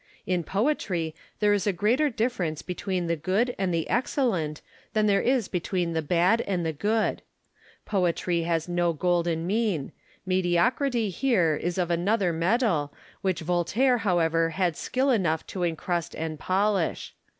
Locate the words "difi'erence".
2.09-2.65